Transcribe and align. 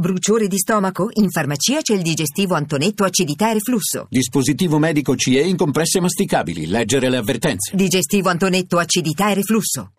Bruciore 0.00 0.46
di 0.46 0.58
stomaco? 0.58 1.08
In 1.14 1.28
farmacia 1.28 1.80
c'è 1.80 1.92
il 1.92 2.02
digestivo 2.02 2.54
Antonetto 2.54 3.02
acidità 3.02 3.50
e 3.50 3.54
reflusso. 3.54 4.06
Dispositivo 4.08 4.78
medico 4.78 5.16
CE 5.16 5.40
in 5.40 5.56
compresse 5.56 5.98
masticabili. 5.98 6.68
Leggere 6.68 7.10
le 7.10 7.16
avvertenze. 7.16 7.74
Digestivo 7.74 8.28
Antonetto 8.28 8.78
acidità 8.78 9.28
e 9.32 9.34
reflusso. 9.34 9.90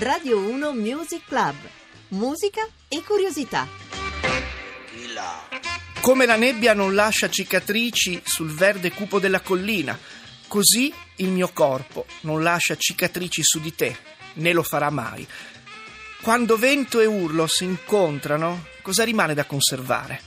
Radio 0.00 0.36
1 0.36 0.72
Music 0.72 1.22
Club. 1.28 1.54
Musica 2.08 2.66
e 2.88 3.04
curiosità. 3.06 3.68
Come 6.04 6.26
la 6.26 6.36
nebbia 6.36 6.74
non 6.74 6.94
lascia 6.94 7.30
cicatrici 7.30 8.20
sul 8.26 8.52
verde 8.52 8.92
cupo 8.92 9.18
della 9.18 9.40
collina, 9.40 9.98
così 10.48 10.92
il 11.16 11.28
mio 11.28 11.48
corpo 11.48 12.04
non 12.24 12.42
lascia 12.42 12.76
cicatrici 12.76 13.40
su 13.42 13.58
di 13.58 13.74
te, 13.74 13.96
né 14.34 14.52
lo 14.52 14.62
farà 14.62 14.90
mai. 14.90 15.26
Quando 16.20 16.58
vento 16.58 17.00
e 17.00 17.06
urlo 17.06 17.46
si 17.46 17.64
incontrano, 17.64 18.66
cosa 18.82 19.02
rimane 19.02 19.32
da 19.32 19.46
conservare? 19.46 20.20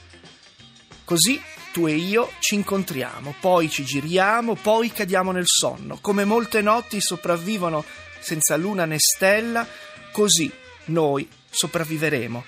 Così 1.05 1.39
tu 1.71 1.85
e 1.85 1.93
io 1.93 2.31
ci 2.39 2.55
incontriamo, 2.55 3.35
poi 3.39 3.69
ci 3.69 3.85
giriamo, 3.85 4.55
poi 4.55 4.91
cadiamo 4.91 5.31
nel 5.31 5.45
sonno. 5.45 5.99
Come 6.01 6.25
molte 6.25 6.63
notti 6.63 6.99
sopravvivono 6.99 7.85
senza 8.19 8.57
luna 8.57 8.85
né 8.85 8.97
stella, 8.97 9.67
così 10.11 10.51
noi 10.85 11.29
sopravviveremo 11.51 12.43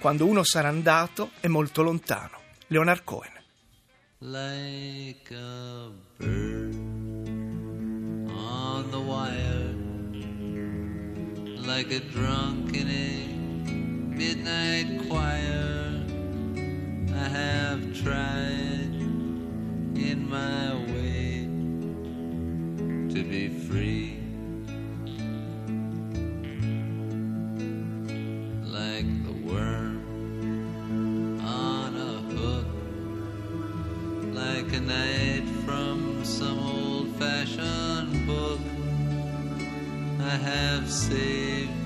quando 0.00 0.26
uno 0.26 0.42
sarà 0.42 0.66
andato 0.66 1.30
e 1.38 1.46
molto 1.46 1.82
lontano. 1.82 2.41
Leonard 2.72 3.04
Cohen. 3.04 3.28
like 4.22 5.30
a 5.30 5.90
bird 6.18 6.74
on 8.30 8.90
the 8.90 9.00
wire, 9.12 9.74
like 11.66 11.90
a 11.92 12.00
drunk 12.00 12.74
in 12.74 12.88
a 12.88 13.26
midnight 14.16 15.06
choir. 15.06 16.02
I 17.14 17.28
have 17.40 17.82
tried 18.02 18.94
in 20.08 20.26
my 20.30 20.74
way 20.94 21.44
to 23.14 23.22
be 23.22 23.48
have 40.38 40.90
saved 40.90 41.81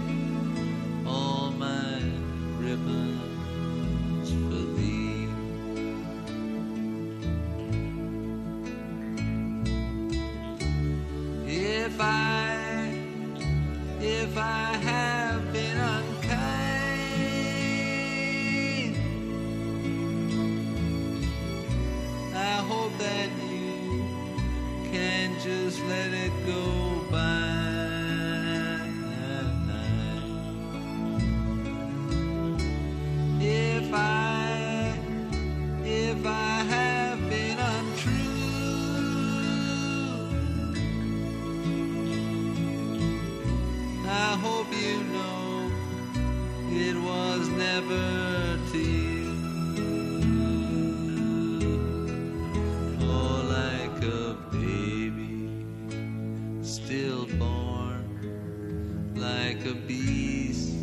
like 59.57 59.67
a 59.67 59.75
beast 59.75 60.75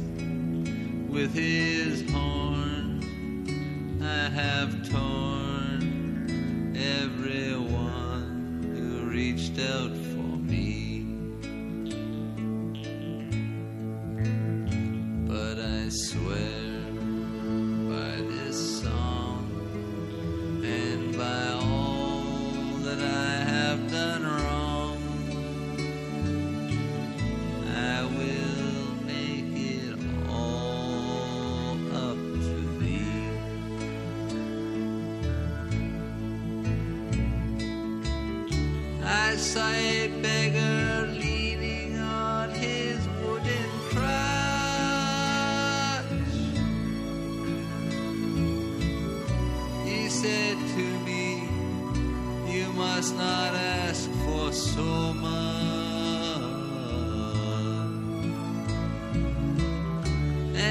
with 1.08 1.34
his 1.34 2.10
horn. 2.12 3.02
I 4.02 4.30
have 4.30 4.90
torn 4.90 5.43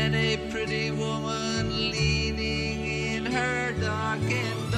And 0.04 0.16
a 0.16 0.36
pretty 0.50 0.90
woman 0.90 1.92
leaning 1.92 2.84
in 2.84 3.24
her 3.24 3.72
darkened 3.80 4.71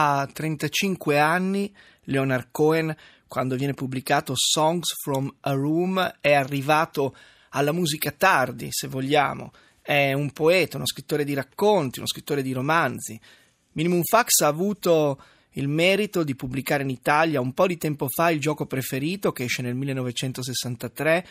A 0.00 0.28
35 0.32 1.18
anni, 1.18 1.74
Leonard 2.04 2.50
Cohen, 2.52 2.96
quando 3.26 3.56
viene 3.56 3.74
pubblicato 3.74 4.32
Songs 4.36 4.94
from 5.02 5.28
a 5.40 5.50
Room, 5.50 6.18
è 6.20 6.34
arrivato 6.34 7.16
alla 7.48 7.72
musica 7.72 8.12
tardi, 8.12 8.68
se 8.70 8.86
vogliamo. 8.86 9.50
È 9.82 10.12
un 10.12 10.30
poeta, 10.30 10.76
uno 10.76 10.86
scrittore 10.86 11.24
di 11.24 11.34
racconti, 11.34 11.98
uno 11.98 12.06
scrittore 12.06 12.42
di 12.42 12.52
romanzi. 12.52 13.20
Minimum 13.72 14.02
Fax 14.04 14.42
ha 14.42 14.46
avuto 14.46 15.20
il 15.54 15.66
merito 15.66 16.22
di 16.22 16.36
pubblicare 16.36 16.84
in 16.84 16.90
Italia 16.90 17.40
un 17.40 17.52
po' 17.52 17.66
di 17.66 17.76
tempo 17.76 18.06
fa 18.08 18.30
il 18.30 18.38
gioco 18.38 18.66
preferito, 18.66 19.32
che 19.32 19.42
esce 19.42 19.62
nel 19.62 19.74
1963. 19.74 21.26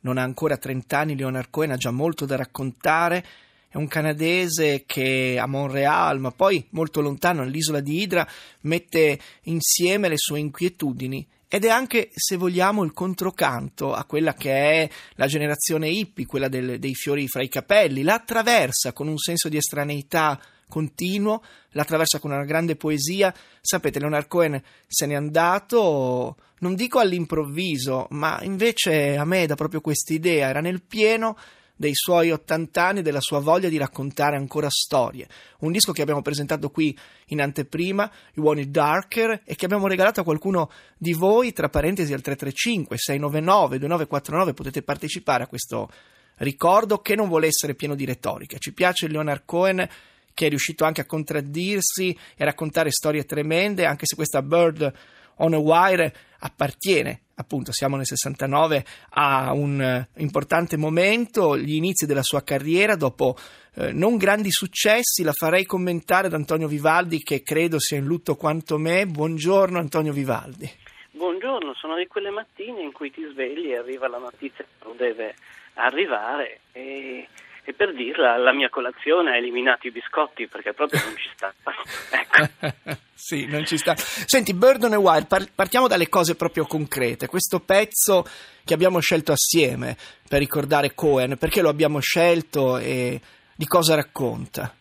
Non 0.00 0.18
ha 0.18 0.22
ancora 0.24 0.56
30 0.56 0.98
anni, 0.98 1.16
Leonard 1.16 1.50
Cohen 1.50 1.70
ha 1.70 1.76
già 1.76 1.92
molto 1.92 2.26
da 2.26 2.34
raccontare 2.34 3.24
è 3.70 3.76
un 3.76 3.86
canadese 3.86 4.82
che 4.84 5.38
a 5.40 5.46
Montreal, 5.46 6.18
ma 6.18 6.32
poi 6.32 6.66
molto 6.70 7.00
lontano 7.00 7.42
all'isola 7.42 7.78
di 7.78 8.00
Hydra, 8.00 8.26
mette 8.62 9.16
insieme 9.42 10.08
le 10.08 10.16
sue 10.16 10.40
inquietudini 10.40 11.24
ed 11.46 11.64
è 11.64 11.68
anche, 11.68 12.10
se 12.12 12.34
vogliamo, 12.36 12.82
il 12.82 12.92
controcanto 12.92 13.92
a 13.92 14.04
quella 14.04 14.34
che 14.34 14.52
è 14.52 14.90
la 15.14 15.28
generazione 15.28 15.88
hippie, 15.88 16.26
quella 16.26 16.48
del, 16.48 16.80
dei 16.80 16.94
fiori 16.94 17.28
fra 17.28 17.42
i 17.42 17.48
capelli, 17.48 18.02
la 18.02 18.14
attraversa 18.14 18.92
con 18.92 19.06
un 19.06 19.18
senso 19.18 19.48
di 19.48 19.56
estraneità 19.56 20.40
continuo, 20.68 21.42
la 21.70 21.82
attraversa 21.82 22.18
con 22.18 22.32
una 22.32 22.44
grande 22.44 22.74
poesia. 22.74 23.32
Sapete, 23.60 24.00
Leonard 24.00 24.26
Cohen 24.26 24.60
se 24.86 25.06
n'è 25.06 25.14
andato, 25.14 26.36
non 26.58 26.74
dico 26.74 26.98
all'improvviso, 26.98 28.06
ma 28.10 28.40
invece 28.42 29.16
a 29.16 29.24
me 29.24 29.46
da 29.46 29.54
proprio 29.54 29.80
questa 29.80 30.12
idea, 30.12 30.48
era 30.48 30.60
nel 30.60 30.82
pieno 30.82 31.36
dei 31.80 31.94
suoi 31.94 32.30
80 32.30 32.84
anni 32.84 32.98
e 32.98 33.02
della 33.02 33.22
sua 33.22 33.38
voglia 33.38 33.70
di 33.70 33.78
raccontare 33.78 34.36
ancora 34.36 34.68
storie. 34.68 35.26
Un 35.60 35.72
disco 35.72 35.92
che 35.92 36.02
abbiamo 36.02 36.20
presentato 36.20 36.68
qui 36.68 36.94
in 37.28 37.40
anteprima, 37.40 38.12
You 38.34 38.44
Want 38.44 38.60
It 38.60 38.68
Darker, 38.68 39.40
e 39.46 39.54
che 39.54 39.64
abbiamo 39.64 39.86
regalato 39.86 40.20
a 40.20 40.24
qualcuno 40.24 40.70
di 40.98 41.14
voi, 41.14 41.54
tra 41.54 41.70
parentesi 41.70 42.12
al 42.12 42.20
335 42.20 42.98
699 42.98 43.78
2949, 43.78 44.52
potete 44.52 44.82
partecipare 44.82 45.44
a 45.44 45.46
questo 45.46 45.90
ricordo 46.36 46.98
che 46.98 47.14
non 47.14 47.28
vuole 47.28 47.46
essere 47.46 47.74
pieno 47.74 47.94
di 47.94 48.04
retorica. 48.04 48.58
Ci 48.58 48.74
piace 48.74 49.08
Leonard 49.08 49.44
Cohen 49.46 49.88
che 50.34 50.46
è 50.46 50.48
riuscito 50.50 50.84
anche 50.84 51.00
a 51.00 51.06
contraddirsi 51.06 52.14
e 52.36 52.44
raccontare 52.44 52.90
storie 52.90 53.24
tremende, 53.24 53.86
anche 53.86 54.04
se 54.04 54.16
questa 54.16 54.42
Bird 54.42 54.92
on 55.36 55.54
a 55.54 55.58
Wire 55.58 56.14
appartiene, 56.40 57.22
appunto 57.40 57.72
siamo 57.72 57.96
nel 57.96 58.06
69, 58.06 58.84
a 59.10 59.52
un 59.52 59.80
eh, 59.80 60.08
importante 60.20 60.76
momento, 60.76 61.56
gli 61.56 61.74
inizi 61.74 62.06
della 62.06 62.22
sua 62.22 62.42
carriera, 62.42 62.96
dopo 62.96 63.36
eh, 63.74 63.92
non 63.92 64.16
grandi 64.16 64.50
successi, 64.50 65.22
la 65.22 65.32
farei 65.32 65.64
commentare 65.64 66.28
ad 66.28 66.34
Antonio 66.34 66.68
Vivaldi 66.68 67.22
che 67.22 67.42
credo 67.42 67.78
sia 67.78 67.98
in 67.98 68.04
lutto 68.04 68.36
quanto 68.36 68.78
me. 68.78 69.06
Buongiorno 69.06 69.78
Antonio 69.78 70.12
Vivaldi. 70.12 70.70
Buongiorno, 71.12 71.74
sono 71.74 71.96
di 71.96 72.06
quelle 72.06 72.30
mattine 72.30 72.82
in 72.82 72.92
cui 72.92 73.10
ti 73.10 73.26
svegli 73.30 73.72
e 73.72 73.76
arriva 73.76 74.08
la 74.08 74.18
notizia 74.18 74.64
che 74.64 74.84
non 74.84 74.96
deve 74.96 75.34
arrivare 75.74 76.60
e 76.72 77.28
e 77.70 77.72
per 77.72 77.94
dirla 77.94 78.36
la 78.36 78.52
mia 78.52 78.68
colazione 78.68 79.30
ha 79.30 79.36
eliminato 79.36 79.86
i 79.86 79.90
biscotti 79.90 80.46
perché 80.46 80.72
proprio 80.72 81.00
non 81.04 81.16
ci 81.16 81.28
sta. 81.32 81.52
ecco. 82.10 83.08
Sì, 83.20 83.44
non 83.44 83.66
ci 83.66 83.76
sta. 83.76 83.94
Senti, 83.96 84.54
Burden 84.54 84.94
e 84.94 84.96
Wild, 84.96 85.52
partiamo 85.54 85.86
dalle 85.86 86.08
cose 86.08 86.36
proprio 86.36 86.64
concrete. 86.64 87.26
Questo 87.26 87.60
pezzo 87.60 88.24
che 88.64 88.72
abbiamo 88.72 88.98
scelto 88.98 89.32
assieme 89.32 89.94
per 90.26 90.38
ricordare 90.38 90.94
Cohen, 90.94 91.36
perché 91.36 91.60
lo 91.60 91.68
abbiamo 91.68 92.00
scelto 92.00 92.78
e 92.78 93.20
di 93.54 93.66
cosa 93.66 93.94
racconta? 93.94 94.74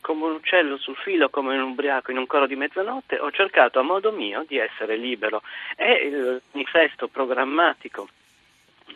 Come 0.00 0.24
un 0.24 0.32
uccello 0.36 0.78
sul 0.78 0.96
filo, 0.96 1.28
come 1.28 1.54
un 1.54 1.70
ubriaco 1.70 2.10
in 2.10 2.16
un 2.16 2.26
coro 2.26 2.46
di 2.46 2.56
mezzanotte, 2.56 3.18
ho 3.18 3.30
cercato 3.30 3.78
a 3.78 3.82
modo 3.82 4.10
mio 4.10 4.44
di 4.48 4.56
essere 4.56 4.96
libero. 4.96 5.42
È 5.76 5.90
il 5.90 6.40
manifesto 6.52 7.08
programmatico 7.08 8.08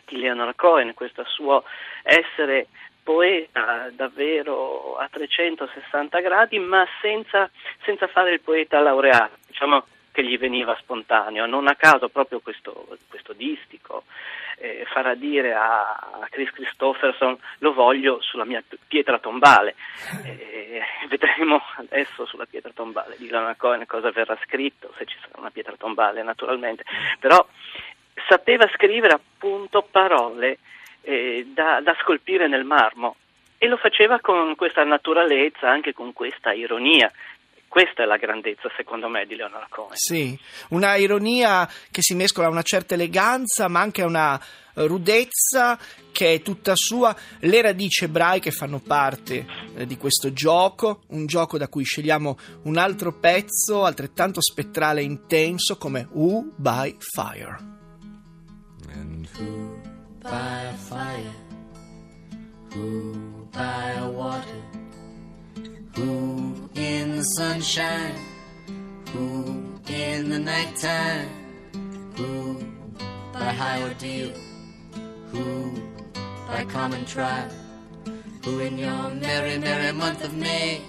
di 0.05 0.17
Leonard 0.17 0.55
Cohen, 0.55 0.95
questo 0.95 1.23
suo 1.27 1.63
essere 2.01 2.67
poeta 3.03 3.89
davvero 3.91 4.97
a 4.97 5.07
360 5.09 6.19
gradi, 6.19 6.59
ma 6.59 6.85
senza, 7.01 7.49
senza 7.83 8.07
fare 8.07 8.31
il 8.31 8.41
poeta 8.41 8.79
laureato, 8.79 9.37
diciamo 9.47 9.83
che 10.11 10.23
gli 10.23 10.37
veniva 10.37 10.75
spontaneo. 10.79 11.45
Non 11.45 11.67
a 11.67 11.75
caso 11.75 12.09
proprio 12.09 12.39
questo, 12.39 12.97
questo 13.07 13.33
distico 13.33 14.03
eh, 14.59 14.85
farà 14.91 15.15
dire 15.15 15.53
a, 15.53 16.27
Chris 16.29 16.51
Christopherson 16.51 17.37
lo 17.59 17.73
voglio 17.73 18.21
sulla 18.21 18.45
mia 18.45 18.63
pietra 18.87 19.19
tombale. 19.19 19.75
Eh, 20.23 20.81
vedremo 21.07 21.61
adesso 21.77 22.25
sulla 22.25 22.45
pietra 22.45 22.71
tombale 22.73 23.15
di 23.17 23.29
Lana 23.29 23.55
Cohen 23.55 23.85
cosa 23.85 24.11
verrà 24.11 24.37
scritto, 24.43 24.93
se 24.97 25.05
ci 25.05 25.17
sarà 25.21 25.39
una 25.39 25.51
pietra 25.51 25.75
tombale 25.77 26.21
naturalmente. 26.21 26.83
Però 27.19 27.45
sapeva 28.27 28.69
scrivere 28.73 29.13
appunto 29.13 29.87
parole 29.89 30.59
eh, 31.01 31.47
da, 31.53 31.81
da 31.81 31.95
scolpire 32.01 32.47
nel 32.47 32.63
marmo 32.63 33.15
e 33.57 33.67
lo 33.67 33.77
faceva 33.77 34.19
con 34.19 34.55
questa 34.55 34.83
naturalezza, 34.83 35.69
anche 35.69 35.93
con 35.93 36.13
questa 36.13 36.53
ironia. 36.53 37.11
Questa 37.67 38.01
è 38.01 38.05
la 38.07 38.17
grandezza, 38.17 38.67
secondo 38.75 39.09
me, 39.09 39.27
di 39.27 39.35
Leonard 39.35 39.69
Cohen. 39.69 39.91
Sì, 39.93 40.37
una 40.69 40.95
ironia 40.95 41.69
che 41.91 42.01
si 42.01 42.15
mescola 42.15 42.47
a 42.47 42.49
una 42.49 42.63
certa 42.63 42.95
eleganza, 42.95 43.67
ma 43.67 43.79
anche 43.79 44.01
a 44.01 44.07
una 44.07 44.41
rudezza 44.73 45.77
che 46.11 46.33
è 46.33 46.41
tutta 46.41 46.73
sua. 46.75 47.15
Le 47.41 47.61
radici 47.61 48.05
ebraiche 48.05 48.49
fanno 48.49 48.79
parte 48.79 49.45
eh, 49.75 49.85
di 49.85 49.97
questo 49.97 50.33
gioco, 50.33 51.03
un 51.09 51.27
gioco 51.27 51.59
da 51.59 51.67
cui 51.67 51.83
scegliamo 51.83 52.37
un 52.63 52.77
altro 52.77 53.13
pezzo 53.13 53.85
altrettanto 53.85 54.41
spettrale 54.41 55.01
e 55.01 55.03
intenso 55.03 55.77
come 55.77 56.07
Who 56.11 56.53
by 56.55 56.95
Fire. 56.97 57.57
And 58.91 59.29
who 59.37 59.68
by 60.29 60.71
fire, 60.77 61.33
who 62.71 63.13
by 63.51 64.07
water, 64.07 64.61
who 65.95 66.69
in 66.75 67.17
the 67.17 67.23
sunshine, 67.23 68.15
who 69.11 69.73
in 69.87 70.29
the 70.29 70.37
nighttime, 70.37 71.29
who 72.15 72.63
by 73.33 73.51
high 73.61 73.81
ordeal, 73.81 74.31
who 75.31 75.73
by 76.47 76.63
common 76.65 77.03
trial, 77.05 77.49
who 78.43 78.59
in 78.59 78.77
your 78.77 79.09
merry, 79.09 79.57
merry 79.57 79.91
month 79.91 80.23
of 80.23 80.35
May, 80.35 80.81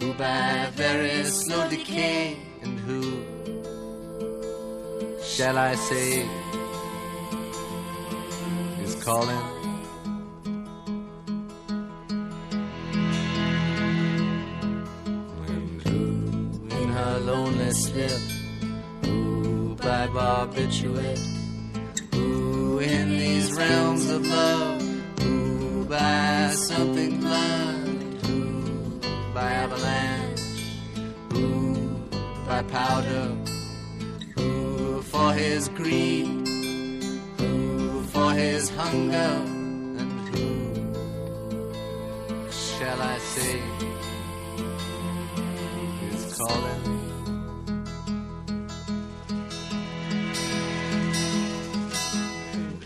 who 0.00 0.14
by 0.14 0.70
very 0.72 1.24
slow 1.24 1.68
decay, 1.68 2.38
and 2.62 2.80
who 2.80 3.02
shall 5.22 5.58
I 5.58 5.74
say? 5.74 6.41
Calling. 9.02 9.36
And 15.48 15.82
who 15.82 16.76
in 16.82 16.88
her 16.88 17.18
lonely 17.18 17.72
slip, 17.72 18.20
who 19.04 19.74
by 19.74 20.06
barbiturate, 20.06 21.18
who 22.14 22.78
in 22.78 23.18
these 23.18 23.52
realms 23.54 24.08
of 24.08 24.24
love, 24.24 24.82
who 25.20 25.84
by 25.86 26.50
something 26.50 27.18
blind, 27.18 28.24
who 28.24 29.00
by 29.34 29.50
avalanche, 29.52 30.40
who 31.32 31.74
by 32.46 32.62
powder, 32.62 33.36
who 34.36 35.02
for 35.02 35.32
his 35.32 35.68
greed 35.70 36.41
his 38.34 38.70
hunger, 38.70 39.32
and 39.98 40.12
who 40.28 40.82
shall 42.50 43.00
I 43.00 43.18
say 43.18 43.60
is 46.12 46.38
calling? 46.38 46.82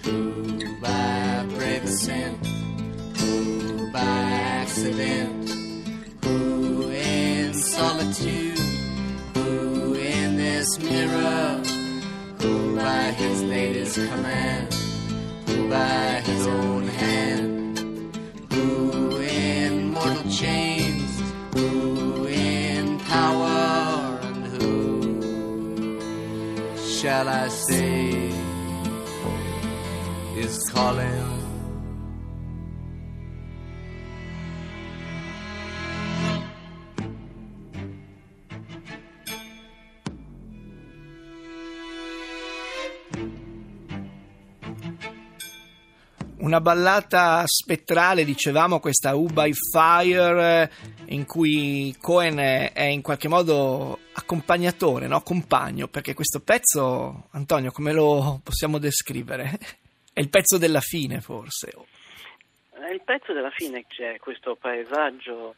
Who 0.04 0.80
by 0.80 1.47
brave 1.54 1.88
who 3.18 3.92
by 3.92 4.00
accident, 4.61 5.50
who 6.25 6.90
in 6.90 7.54
solitude, 7.54 8.59
who 9.35 9.94
in 9.94 10.37
this 10.37 10.78
mirror, 10.78 11.62
who 12.40 12.76
by 12.76 13.12
his 13.12 13.42
latest 13.42 13.97
command 13.97 14.75
by 15.68 16.20
his 16.25 16.46
own 16.46 16.87
hand. 16.88 17.78
Who 18.52 19.16
in 19.20 19.92
mortal 19.92 20.30
chains, 20.30 21.20
who 21.54 22.26
in 22.26 22.99
power, 23.00 24.18
and 24.23 24.46
who 24.46 25.99
shall 26.78 27.28
I 27.28 27.49
say 27.49 28.32
is 30.37 30.58
calling? 30.73 31.25
Una 46.46 46.60
ballata 46.60 47.42
spettrale, 47.44 48.24
dicevamo, 48.24 48.78
questa 48.78 49.16
U 49.16 49.26
by 49.26 49.50
Fire, 49.52 50.70
in 51.06 51.26
cui 51.26 51.92
Cohen 52.00 52.38
è 52.38 52.84
in 52.84 53.02
qualche 53.02 53.26
modo 53.26 53.98
accompagnatore, 54.12 55.08
no? 55.08 55.22
compagno, 55.22 55.88
perché 55.88 56.14
questo 56.14 56.38
pezzo, 56.38 57.26
Antonio, 57.32 57.72
come 57.72 57.92
lo 57.92 58.40
possiamo 58.44 58.78
descrivere? 58.78 59.58
È 60.12 60.20
il 60.20 60.28
pezzo 60.28 60.56
della 60.56 60.78
fine, 60.78 61.20
forse. 61.20 61.72
È 62.70 62.92
il 62.92 63.02
pezzo 63.02 63.32
della 63.32 63.50
fine, 63.50 63.84
c'è 63.88 64.20
questo 64.20 64.54
paesaggio 64.54 65.56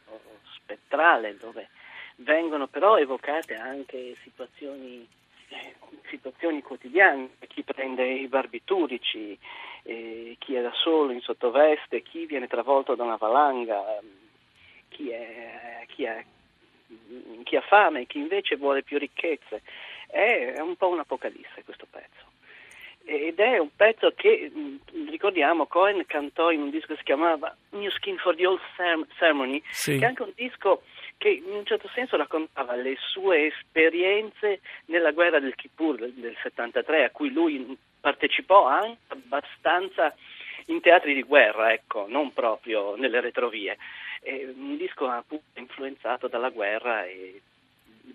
spettrale 0.55 1.37
dove 1.37 1.69
vengono 2.15 2.65
però 2.65 2.97
evocate 2.97 3.53
anche 3.53 4.15
situazioni 4.23 5.07
eh, 5.49 5.75
situazioni 6.09 6.61
quotidiane, 6.61 7.29
chi 7.47 7.63
prende 7.63 8.05
i 8.05 8.27
barbiturici, 8.27 9.37
eh, 9.83 10.35
chi 10.39 10.55
è 10.55 10.61
da 10.61 10.71
solo 10.73 11.11
in 11.11 11.21
sottoveste, 11.21 12.01
chi 12.01 12.25
viene 12.25 12.47
travolto 12.47 12.95
da 12.95 13.03
una 13.03 13.15
valanga, 13.17 13.99
chi, 14.89 15.09
è, 15.09 15.85
chi, 15.87 16.03
è, 16.03 16.23
chi 17.43 17.55
ha 17.55 17.61
fame, 17.61 18.05
chi 18.05 18.19
invece 18.19 18.55
vuole 18.55 18.83
più 18.83 18.97
ricchezze. 18.97 19.61
È, 20.07 20.53
è 20.55 20.59
un 20.61 20.75
po' 20.75 20.87
un'apocalisse 20.87 21.63
questo 21.63 21.85
pezzo 21.89 22.29
ed 23.09 23.39
è 23.39 23.57
un 23.57 23.69
pezzo 23.75 24.13
che, 24.15 24.51
ricordiamo, 25.09 25.65
Cohen 25.65 26.05
cantò 26.05 26.51
in 26.51 26.61
un 26.61 26.69
disco 26.69 26.87
che 26.87 26.97
si 26.97 27.03
chiamava 27.03 27.55
New 27.71 27.89
Skin 27.89 28.17
for 28.17 28.35
the 28.35 28.45
Old 28.45 28.59
Ceremony, 29.17 29.61
Sì. 29.71 29.97
che 29.97 30.05
è 30.05 30.07
anche 30.07 30.21
un 30.21 30.31
disco 30.35 30.83
che 31.19 31.29
in 31.29 31.51
un 31.53 31.65
certo 31.65 31.89
senso 31.93 32.15
raccontava 32.15 32.75
le 32.75 32.95
sue 32.97 33.47
esperienze 33.47 34.61
nella 34.85 35.11
guerra 35.11 35.39
del 35.39 35.53
Kippur 35.53 35.97
del, 35.97 36.13
del 36.13 36.35
73, 36.41 37.03
a 37.03 37.09
cui 37.11 37.29
lui 37.31 37.77
partecipò 37.99 38.65
anche 38.65 38.99
abbastanza 39.09 40.15
in 40.67 40.79
teatri 40.79 41.13
di 41.13 41.23
guerra, 41.23 41.73
ecco, 41.73 42.05
non 42.07 42.31
proprio 42.31 42.95
nelle 42.95 43.19
retrovie. 43.19 43.77
È 44.21 44.47
un 44.55 44.77
disco 44.77 45.07
appunto 45.09 45.59
influenzato 45.59 46.29
dalla 46.29 46.49
guerra 46.49 47.03
e 47.03 47.41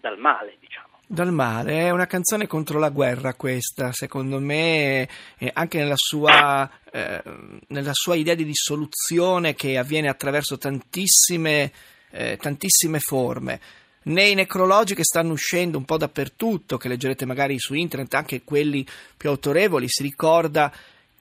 dal 0.00 0.18
male, 0.18 0.56
diciamo. 0.58 0.92
Dal 1.06 1.30
male, 1.30 1.80
è 1.80 1.90
una 1.90 2.06
canzone 2.06 2.46
contro 2.46 2.78
la 2.78 2.88
guerra 2.88 3.34
questa, 3.34 3.92
secondo 3.92 4.38
me, 4.40 5.06
eh, 5.36 5.50
anche 5.52 5.76
nella 5.76 5.96
sua, 5.96 6.70
eh, 6.90 7.22
nella 7.68 7.92
sua 7.92 8.14
idea 8.14 8.34
di 8.34 8.44
dissoluzione 8.44 9.54
che 9.54 9.76
avviene 9.76 10.08
attraverso 10.08 10.56
tantissime, 10.56 11.70
eh, 12.14 12.38
tantissime 12.40 13.00
forme. 13.00 13.60
Nei 14.04 14.34
necrologi 14.34 14.94
che 14.94 15.04
stanno 15.04 15.32
uscendo 15.32 15.78
un 15.78 15.84
po' 15.84 15.96
dappertutto, 15.96 16.76
che 16.76 16.88
leggerete 16.88 17.24
magari 17.24 17.58
su 17.58 17.74
internet, 17.74 18.14
anche 18.14 18.42
quelli 18.44 18.86
più 19.16 19.30
autorevoli, 19.30 19.86
si 19.88 20.02
ricorda 20.02 20.72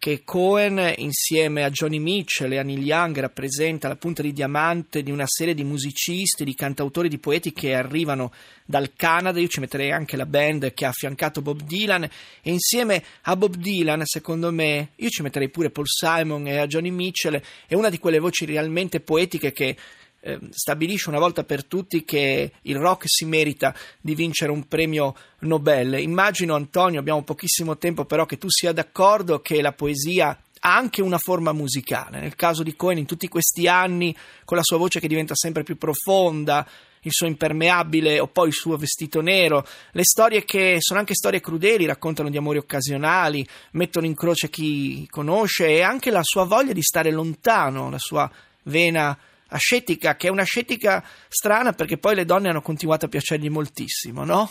che 0.04 0.24
Cohen 0.26 0.96
insieme 0.98 1.64
a 1.64 1.70
Johnny 1.70 1.98
Mitchell 1.98 2.52
e 2.52 2.58
a 2.58 2.64
Neil 2.64 2.84
Young 2.84 3.18
rappresenta 3.22 3.88
la 3.88 3.96
punta 3.96 4.22
di 4.22 4.34
diamante 4.34 5.02
di 5.02 5.12
una 5.12 5.24
serie 5.26 5.54
di 5.54 5.64
musicisti, 5.64 6.44
di 6.44 6.56
cantautori, 6.56 7.08
di 7.08 7.20
poeti 7.20 7.54
che 7.54 7.74
arrivano 7.74 8.34
dal 8.66 8.92
Canada, 8.98 9.40
io 9.40 9.48
ci 9.48 9.62
metterei 9.62 9.94
anche 9.94 10.18
la 10.18 10.26
band 10.26 10.74
che 10.74 10.84
ha 10.84 10.90
affiancato 10.90 11.42
Bob 11.42 11.62
Dylan 11.62 12.04
e 12.04 12.52
insieme 12.52 13.02
a 13.22 13.38
Bob 13.38 13.56
Dylan, 13.56 14.02
secondo 14.04 14.52
me, 14.52 14.90
io 14.98 15.08
ci 15.08 15.22
metterei 15.22 15.48
pure 15.48 15.70
Paul 15.70 15.88
Simon 15.88 16.48
e 16.48 16.58
a 16.58 16.68
Johnny 16.68 16.92
Mitchell, 16.92 17.42
è 17.66 17.74
una 17.74 17.88
di 17.88 17.98
quelle 17.98 18.20
voci 18.20 18.44
realmente 18.44 19.00
poetiche 19.00 19.54
che 19.54 19.78
eh, 20.25 20.39
stabilisce 20.51 21.10
una 21.10 21.20
volta 21.20 21.44
per 21.44 21.65
tutti 21.65 22.06
che 22.06 22.51
il 22.62 22.77
rock 22.77 23.03
si 23.08 23.25
merita 23.25 23.75
di 24.00 24.15
vincere 24.15 24.51
un 24.51 24.68
premio 24.68 25.15
Nobel. 25.39 26.00
Immagino, 26.00 26.56
Antonio, 26.56 27.00
abbiamo 27.00 27.24
pochissimo 27.24 27.77
tempo, 27.77 28.06
però 28.06 28.25
che 28.25 28.38
tu 28.38 28.50
sia 28.50 28.72
d'accordo 28.72 29.42
che 29.42 29.62
la 29.62 29.74
poesia 29.74 30.30
ha 30.65 30.75
anche 30.75 31.01
una 31.01 31.18
forma 31.18 31.51
musicale. 31.51 32.22
Nel 32.22 32.36
caso 32.36 32.63
di 32.63 32.74
Cohen, 32.75 33.00
in 33.00 33.06
tutti 33.06 33.27
questi 33.27 33.68
anni, 33.68 34.15
con 34.46 34.56
la 34.56 34.63
sua 34.63 34.77
voce 34.77 35.01
che 35.01 35.10
diventa 35.10 35.36
sempre 35.36 35.63
più 35.63 35.77
profonda, 35.77 36.65
il 37.01 37.12
suo 37.12 37.27
impermeabile 37.27 38.22
o 38.22 38.27
poi 38.27 38.48
il 38.48 38.53
suo 38.53 38.77
vestito 38.77 39.20
nero, 39.20 39.68
le 39.92 40.03
storie 40.06 40.46
che 40.46 40.77
sono 40.80 41.00
anche 41.00 41.15
storie 41.15 41.42
crudeli, 41.42 41.86
raccontano 41.86 42.30
di 42.30 42.38
amori 42.38 42.60
occasionali, 42.60 43.46
mettono 43.72 44.06
in 44.06 44.15
croce 44.15 44.50
chi 44.50 45.06
conosce 45.10 45.68
e 45.68 45.82
anche 45.82 46.12
la 46.12 46.24
sua 46.24 46.46
voglia 46.46 46.72
di 46.72 46.82
stare 46.82 47.12
lontano, 47.12 47.89
la 47.89 48.00
sua 48.00 48.32
vena 48.63 49.18
ascetica, 49.53 50.15
che 50.15 50.27
è 50.27 50.31
una 50.31 50.41
ascetica 50.41 51.03
strana 51.27 51.74
perché 51.74 51.98
poi 51.98 52.15
le 52.15 52.25
donne 52.25 52.50
hanno 52.50 52.62
continuato 52.62 53.05
a 53.05 53.10
piacergli 53.10 53.50
moltissimo, 53.50 54.24
no? 54.25 54.50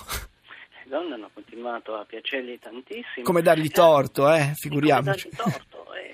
Le 0.84 0.88
donne 0.90 1.14
hanno 1.14 1.30
continuato 1.32 1.94
a 1.96 2.04
piacergli 2.04 2.58
tantissimo. 2.58 3.24
Come 3.24 3.42
dargli 3.42 3.68
torto, 3.68 4.32
eh, 4.32 4.52
figuriamoci. 4.54 5.28
Come 5.28 5.50
dargli 5.50 5.66
torto. 5.66 5.94
E, 5.94 6.10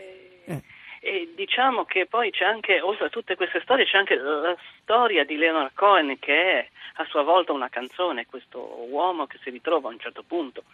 Eh. 0.49 0.63
e 1.01 1.33
diciamo 1.37 1.85
che 1.85 2.07
poi 2.07 2.31
c'è 2.31 2.45
anche, 2.45 2.81
oltre 2.81 3.07
a 3.07 3.11
tutte 3.11 3.37
queste 3.37 3.61
storie, 3.63 3.85
c'è 3.85 3.99
anche 3.99 4.17
la 4.17 4.57
storia 4.81 5.25
di 5.25 5.37
Leonard 5.37 5.73
Cohen 5.75 6.19
che 6.19 6.35
è 6.61 6.69
a 7.01 7.05
sua 7.11 7.23
volta 7.23 7.53
una 7.53 7.69
canzone, 7.69 8.25
questo 8.27 8.59
uomo 8.89 9.27
che 9.27 9.39
si 9.43 9.51
ritrova 9.51 9.89
a 9.89 9.93
un 9.93 10.01
certo 10.01 10.23
punto 10.23 10.65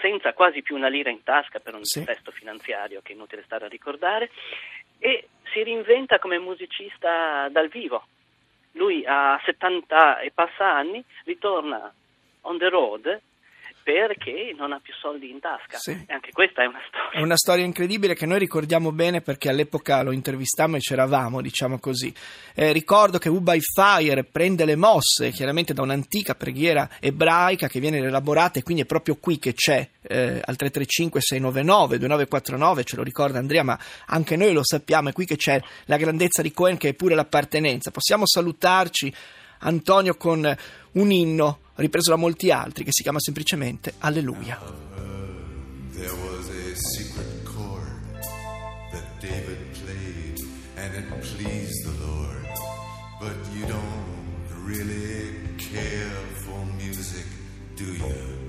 senza 0.00 0.32
quasi 0.32 0.62
più 0.62 0.74
una 0.74 0.88
lira 0.88 1.10
in 1.10 1.22
tasca 1.22 1.58
per 1.60 1.74
un 1.74 1.84
Sì. 1.84 2.02
testo 2.04 2.30
finanziario 2.30 3.00
che 3.02 3.12
è 3.12 3.14
inutile 3.14 3.42
stare 3.44 3.66
a 3.66 3.68
ricordare 3.68 4.30
e 5.02 5.28
si 5.52 5.64
reinventa 5.64 6.20
come 6.20 6.38
musicista 6.38 7.48
dal 7.48 7.68
vivo. 7.68 8.06
Lui 8.72 9.04
a 9.04 9.38
70 9.44 10.20
e 10.20 10.30
passa 10.30 10.76
anni 10.76 11.04
ritorna 11.24 11.92
on 12.42 12.58
the 12.58 12.68
road 12.68 13.20
perché 13.82 14.54
non 14.56 14.72
ha 14.72 14.80
più 14.80 14.92
soldi 14.94 15.30
in 15.30 15.40
tasca. 15.40 15.78
Sì. 15.78 15.90
E 15.90 16.12
anche 16.12 16.30
questa 16.32 16.62
è 16.62 16.66
una 16.66 16.80
storia. 16.86 17.18
È 17.18 17.22
una 17.22 17.36
storia 17.36 17.64
incredibile 17.64 18.14
che 18.14 18.26
noi 18.26 18.38
ricordiamo 18.38 18.92
bene 18.92 19.20
perché 19.20 19.48
all'epoca 19.48 20.02
lo 20.02 20.12
intervistammo 20.12 20.76
e 20.76 20.80
c'eravamo, 20.80 21.40
diciamo 21.40 21.78
così. 21.78 22.12
Eh, 22.54 22.72
ricordo 22.72 23.18
che 23.18 23.30
by 23.30 23.58
Fire 23.60 24.24
prende 24.24 24.64
le 24.64 24.76
mosse 24.76 25.30
chiaramente 25.30 25.74
da 25.74 25.82
un'antica 25.82 26.34
preghiera 26.34 26.88
ebraica 27.00 27.68
che 27.68 27.80
viene 27.80 28.00
rielaborata 28.00 28.58
e 28.58 28.62
quindi 28.62 28.82
è 28.82 28.86
proprio 28.86 29.16
qui 29.16 29.38
che 29.38 29.54
c'è 29.54 29.88
eh, 30.02 30.40
al 30.44 30.56
335 30.56 31.20
699 31.20 31.98
2949, 31.98 32.84
ce 32.84 32.96
lo 32.96 33.02
ricorda 33.02 33.38
Andrea, 33.38 33.62
ma 33.62 33.78
anche 34.06 34.36
noi 34.36 34.52
lo 34.52 34.64
sappiamo, 34.64 35.08
è 35.08 35.12
qui 35.12 35.26
che 35.26 35.36
c'è 35.36 35.60
la 35.86 35.96
grandezza 35.96 36.42
di 36.42 36.52
Cohen 36.52 36.76
che 36.76 36.90
è 36.90 36.94
pure 36.94 37.14
l'appartenenza. 37.14 37.90
Possiamo 37.90 38.26
salutarci 38.26 39.12
Antonio 39.62 40.14
con 40.14 40.56
un 40.92 41.10
inno 41.10 41.58
ripreso 41.76 42.10
da 42.10 42.16
molti 42.16 42.50
altri 42.50 42.84
che 42.84 42.92
si 42.92 43.02
chiama 43.02 43.18
semplicemente 43.20 43.94
Alleluia. 43.98 44.58
There 45.94 46.12
was 46.12 46.48
a 46.48 46.74
secret 46.74 47.44
chord 47.44 48.00
that 48.92 49.04
David 49.20 49.58
played, 49.84 50.40
and 50.76 50.94
it 50.94 51.08
pleased 51.20 51.84
the 51.84 52.04
Lord. 52.04 52.46
But 53.20 53.36
you 53.54 53.66
don't 53.66 54.64
really 54.64 55.38
care 55.56 56.10
for 56.44 56.64
music, 56.76 57.26
do 57.76 57.84
you? 57.84 58.40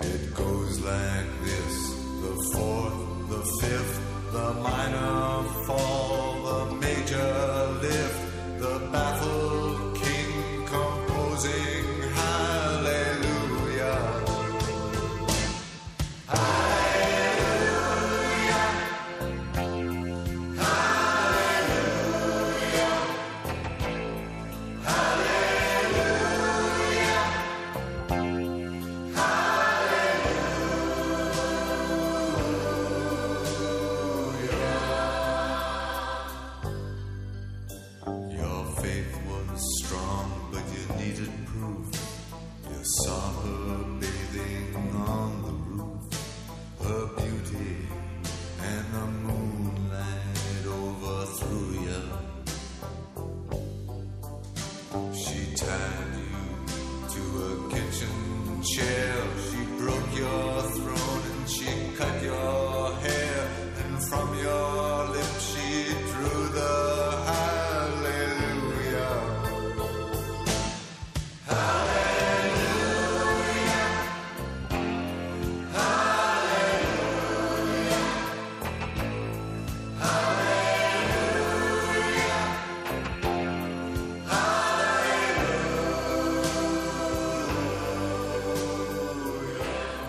It 0.00 0.34
goes 0.34 0.80
like 0.80 1.26
this 1.44 1.94
the 2.20 2.34
fourth, 2.52 3.28
the 3.30 3.42
fifth, 3.60 4.11
the 4.32 4.54
minor 4.54 5.42
fall, 5.66 6.42
the 6.42 6.74
major 6.76 7.68
lift, 7.82 8.21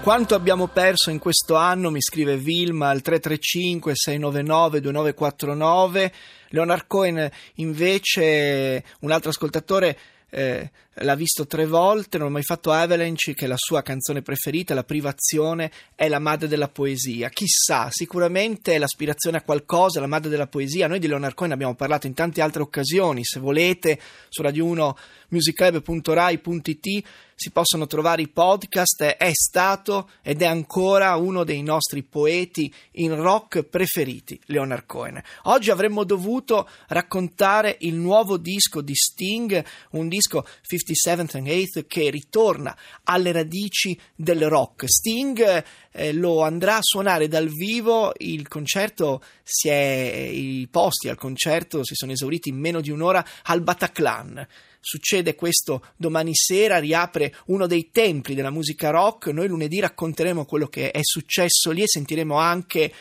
Quanto 0.03 0.35
abbiamo 0.35 0.67
perso 0.67 1.11
in 1.11 1.17
questo 1.17 1.55
anno, 1.55 1.89
mi 1.89 2.01
scrive 2.01 2.35
Vilma 2.35 2.89
al 2.89 2.99
335 2.99 3.93
699 3.95 4.81
2949. 4.81 6.13
Leonard 6.49 6.83
Cohen 6.87 7.31
invece, 7.55 8.83
un 8.99 9.11
altro 9.11 9.29
ascoltatore, 9.29 9.97
eh, 10.29 10.69
l'ha 10.95 11.15
visto 11.15 11.45
tre 11.47 11.65
volte, 11.65 12.17
non 12.17 12.27
ha 12.27 12.31
mai 12.31 12.43
fatto 12.43 12.71
Avalanche, 12.71 13.33
che 13.33 13.45
è 13.45 13.47
la 13.47 13.57
sua 13.57 13.81
canzone 13.81 14.21
preferita, 14.21 14.73
la 14.73 14.83
privazione 14.83 15.71
è 15.95 16.07
la 16.07 16.19
madre 16.19 16.47
della 16.47 16.67
poesia. 16.67 17.29
Chissà, 17.29 17.89
sicuramente 17.89 18.77
l'aspirazione 18.77 19.37
a 19.37 19.41
qualcosa, 19.41 19.99
la 19.99 20.07
madre 20.07 20.29
della 20.29 20.47
poesia. 20.47 20.87
Noi 20.87 20.99
di 20.99 21.07
Leonard 21.07 21.33
Cohen 21.33 21.51
abbiamo 21.51 21.75
parlato 21.75 22.07
in 22.07 22.13
tante 22.13 22.41
altre 22.41 22.61
occasioni, 22.61 23.23
se 23.23 23.39
volete, 23.39 23.99
su 24.29 24.41
Radio 24.41 24.65
1 24.65 24.97
musiclub.rai.it 25.29 27.03
si 27.35 27.51
possono 27.51 27.87
trovare 27.87 28.21
i 28.21 28.29
podcast, 28.29 29.03
è 29.03 29.31
stato 29.33 30.11
ed 30.21 30.41
è 30.41 30.45
ancora 30.45 31.15
uno 31.15 31.43
dei 31.43 31.61
nostri 31.61 32.03
poeti 32.03 32.73
in 32.91 33.15
rock 33.15 33.63
preferiti, 33.63 34.39
Leonard 34.45 34.85
Cohen. 34.85 35.21
Oggi 35.43 35.71
avremmo 35.71 36.03
dovuto 36.03 36.69
raccontare 36.87 37.77
il 37.81 37.95
nuovo 37.95 38.37
disco 38.37 38.81
di 38.81 38.95
Sting, 38.95 39.63
un 39.91 40.07
disco 40.07 40.45
57th 40.83 41.37
and 41.37 41.47
8th 41.47 41.85
che 41.87 42.09
ritorna 42.09 42.75
alle 43.03 43.31
radici 43.31 43.99
del 44.15 44.47
rock. 44.49 44.85
Sting 44.87 45.63
eh, 45.91 46.13
lo 46.13 46.41
andrà 46.41 46.77
a 46.77 46.81
suonare 46.81 47.27
dal 47.27 47.47
vivo, 47.47 48.13
il 48.17 48.47
concerto 48.47 49.23
si 49.43 49.69
è, 49.69 50.29
i 50.31 50.67
posti 50.69 51.09
al 51.09 51.17
concerto 51.17 51.83
si 51.83 51.95
sono 51.95 52.11
esauriti 52.11 52.49
in 52.49 52.57
meno 52.57 52.81
di 52.81 52.91
un'ora 52.91 53.25
al 53.43 53.61
Bataclan. 53.61 54.47
Succede 54.79 55.35
questo 55.35 55.85
domani 55.95 56.31
sera, 56.33 56.77
riapre 56.77 57.33
uno 57.45 57.67
dei 57.67 57.89
templi 57.89 58.35
della 58.35 58.49
musica 58.49 58.89
rock, 58.89 59.27
noi 59.27 59.47
lunedì 59.47 59.79
racconteremo 59.79 60.43
quello 60.43 60.67
che 60.67 60.91
è 60.91 60.99
successo 61.01 61.71
lì 61.71 61.83
e 61.83 61.87
sentiremo 61.87 62.35
anche 62.35 62.91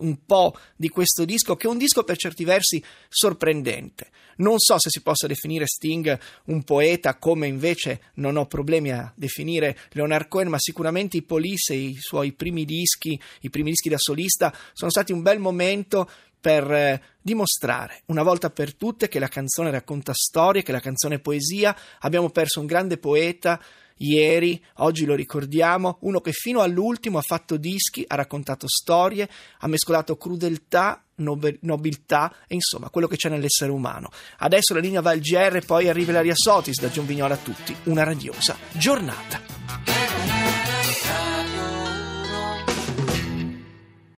un 0.00 0.24
po' 0.24 0.56
di 0.76 0.88
questo 0.88 1.24
disco, 1.24 1.56
che 1.56 1.66
è 1.66 1.70
un 1.70 1.78
disco 1.78 2.04
per 2.04 2.16
certi 2.16 2.44
versi 2.44 2.82
sorprendente. 3.08 4.10
Non 4.36 4.58
so 4.58 4.78
se 4.78 4.88
si 4.90 5.02
possa 5.02 5.26
definire 5.26 5.66
Sting 5.66 6.18
un 6.46 6.62
poeta, 6.62 7.16
come 7.16 7.46
invece 7.46 8.00
non 8.14 8.36
ho 8.36 8.46
problemi 8.46 8.90
a 8.90 9.12
definire 9.14 9.76
Leonard 9.92 10.28
Cohen, 10.28 10.48
ma 10.48 10.58
sicuramente 10.58 11.18
i 11.18 11.22
Police, 11.22 11.74
i 11.74 11.96
suoi 11.98 12.32
primi 12.32 12.64
dischi, 12.64 13.20
i 13.40 13.50
primi 13.50 13.70
dischi 13.70 13.90
da 13.90 13.98
solista, 13.98 14.54
sono 14.72 14.90
stati 14.90 15.12
un 15.12 15.22
bel 15.22 15.38
momento 15.38 16.08
per 16.40 16.72
eh, 16.72 17.02
dimostrare 17.20 18.02
una 18.06 18.22
volta 18.22 18.48
per 18.48 18.74
tutte 18.74 19.08
che 19.08 19.18
la 19.18 19.28
canzone 19.28 19.70
racconta 19.70 20.14
storie, 20.14 20.62
che 20.62 20.72
la 20.72 20.80
canzone 20.80 21.16
è 21.16 21.20
poesia. 21.20 21.76
Abbiamo 22.00 22.30
perso 22.30 22.60
un 22.60 22.66
grande 22.66 22.96
poeta 22.96 23.60
ieri, 24.00 24.62
oggi 24.76 25.04
lo 25.04 25.14
ricordiamo, 25.14 25.98
uno 26.00 26.20
che 26.20 26.32
fino 26.32 26.60
all'ultimo 26.60 27.18
ha 27.18 27.22
fatto 27.22 27.56
dischi, 27.56 28.04
ha 28.06 28.14
raccontato 28.14 28.66
storie, 28.68 29.28
ha 29.58 29.66
mescolato 29.66 30.16
crudeltà, 30.16 31.02
nobiltà 31.16 32.34
e 32.46 32.54
insomma 32.54 32.88
quello 32.88 33.06
che 33.06 33.16
c'è 33.16 33.28
nell'essere 33.28 33.70
umano. 33.70 34.10
Adesso 34.38 34.74
la 34.74 34.80
linea 34.80 35.00
va 35.00 35.10
al 35.10 35.20
GR, 35.20 35.64
poi 35.64 35.88
arriva 35.88 36.12
la 36.12 36.22
Sotis 36.34 36.80
da 36.80 36.90
Gion 36.90 37.06
Vignola 37.06 37.34
a 37.34 37.38
tutti. 37.38 37.74
Una 37.84 38.04
radiosa 38.04 38.56
giornata. 38.72 39.89